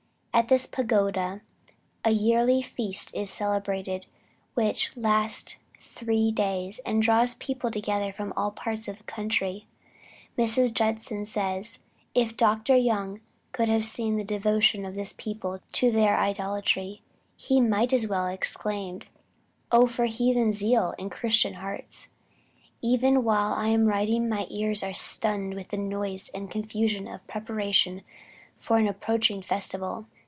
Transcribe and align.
At 0.33 0.47
this 0.47 0.65
pagoda, 0.65 1.41
a 2.05 2.11
yearly 2.11 2.61
feast 2.61 3.13
is 3.13 3.29
celebrated 3.29 4.05
which 4.53 4.95
lasts 4.95 5.57
three 5.81 6.31
days, 6.31 6.79
and 6.85 7.01
draws 7.03 7.35
people 7.35 7.69
together 7.69 8.13
from 8.13 8.31
all 8.37 8.49
parts 8.49 8.87
of 8.87 8.97
the 8.97 9.03
country. 9.03 9.67
Mrs. 10.37 10.73
Judson 10.73 11.25
says 11.25 11.79
"If 12.15 12.37
Dr. 12.37 12.77
Young 12.77 13.19
could 13.51 13.67
have 13.67 13.83
seen 13.83 14.15
the 14.15 14.23
devotion 14.23 14.85
of 14.85 14.95
this 14.95 15.11
people 15.11 15.59
to 15.73 15.91
their 15.91 16.15
idolatry, 16.17 17.01
he 17.35 17.59
might 17.59 17.93
well 18.07 18.25
have 18.27 18.33
exclaimed, 18.33 19.07
'O 19.69 19.85
for 19.85 20.05
a 20.05 20.07
heathen 20.07 20.53
zeal 20.53 20.95
in 20.97 21.09
Christian 21.09 21.55
hearts!' 21.55 22.07
Even 22.81 23.25
while 23.25 23.51
I 23.51 23.67
am 23.67 23.85
writing 23.85 24.29
my 24.29 24.47
ears 24.49 24.81
are 24.81 24.93
stunned 24.93 25.55
with 25.55 25.67
the 25.67 25.77
noise 25.77 26.29
and 26.29 26.49
confusion 26.49 27.05
of 27.05 27.27
preparation 27.27 28.03
for 28.55 28.77
an 28.77 28.87
approaching 28.87 29.41
festival. 29.41 30.07